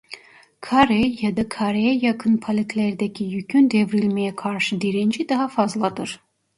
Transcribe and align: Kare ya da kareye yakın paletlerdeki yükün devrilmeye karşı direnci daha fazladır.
Kare 0.61 1.01
ya 1.21 1.31
da 1.37 1.49
kareye 1.49 1.97
yakın 2.05 2.37
paletlerdeki 2.37 3.23
yükün 3.23 3.71
devrilmeye 3.71 4.35
karşı 4.35 4.81
direnci 4.81 5.29
daha 5.29 5.47
fazladır. 5.47 6.19